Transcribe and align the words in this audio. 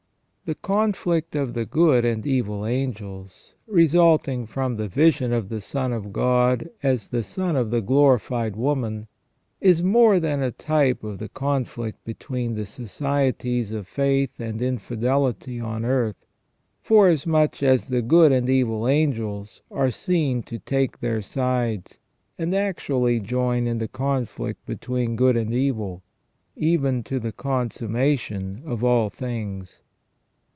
The 0.45 0.55
conflict 0.55 1.33
of 1.33 1.53
the 1.53 1.65
288 1.65 1.69
THE 1.71 1.71
FALL 1.71 1.85
OF 1.85 1.85
MAN 1.85 1.85
good 1.85 2.05
and 2.11 2.27
evil 2.27 2.65
angels, 2.65 3.55
resulting 3.67 4.45
from 4.45 4.75
the 4.75 4.89
vision 4.89 5.31
of 5.31 5.47
the 5.47 5.61
Son 5.61 5.93
of 5.93 6.11
God 6.11 6.69
as 6.83 7.07
the 7.07 7.23
Son 7.23 7.55
of 7.55 7.71
the 7.71 7.79
glorified 7.79 8.57
woman, 8.57 9.07
is 9.61 9.81
more 9.81 10.19
than 10.19 10.41
a 10.43 10.51
type 10.51 11.05
of 11.05 11.19
the 11.19 11.29
conflict 11.29 12.03
between 12.03 12.55
the 12.55 12.65
societies 12.65 13.71
of 13.71 13.87
faith 13.87 14.41
and 14.41 14.61
infidelity 14.61 15.61
on 15.61 15.85
earth, 15.85 16.17
for 16.81 17.07
asmuch 17.07 17.63
as 17.63 17.87
the 17.87 18.01
good 18.01 18.33
and 18.33 18.49
evil 18.49 18.89
angels 18.89 19.61
are 19.71 19.91
seen 19.91 20.43
to 20.43 20.59
take 20.59 20.99
their 20.99 21.21
sides 21.21 21.97
and 22.37 22.53
actually 22.53 23.21
join 23.21 23.67
in 23.67 23.77
the 23.77 23.87
conflict 23.87 24.65
between 24.65 25.15
good 25.15 25.37
and 25.37 25.53
evil, 25.53 26.03
even 26.57 27.03
to 27.03 27.21
the 27.21 27.31
consummation 27.31 28.61
of 28.65 28.83
all 28.83 29.09
things. 29.09 29.79